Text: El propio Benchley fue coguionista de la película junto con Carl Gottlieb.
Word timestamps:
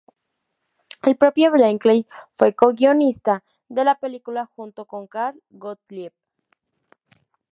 El 1.03 1.15
propio 1.15 1.51
Benchley 1.51 2.07
fue 2.33 2.55
coguionista 2.55 3.43
de 3.69 3.83
la 3.85 3.99
película 3.99 4.47
junto 4.47 4.85
con 4.87 5.05
Carl 5.05 5.39
Gottlieb. 5.51 6.11